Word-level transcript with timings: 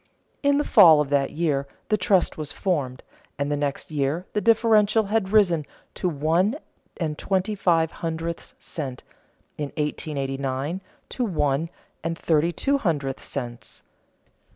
In 0.41 0.57
the 0.57 0.63
fall 0.63 0.99
of 0.99 1.11
that 1.11 1.29
year 1.29 1.67
the 1.89 1.95
trust 1.95 2.35
was 2.35 2.51
formed; 2.51 3.03
and 3.37 3.51
the 3.51 3.55
next 3.55 3.91
year 3.91 4.25
the 4.33 4.41
differential 4.41 5.03
had 5.13 5.31
risen 5.31 5.63
to 5.93 6.09
one 6.09 6.55
and 6.97 7.19
twenty 7.19 7.53
five 7.53 7.91
hundredths 7.91 8.55
cents, 8.57 9.03
in 9.59 9.65
1889 9.77 10.81
to 11.09 11.23
one 11.23 11.69
and 12.03 12.17
thirty 12.17 12.51
two 12.51 12.79
hundredths 12.79 13.25
cents. 13.25 13.83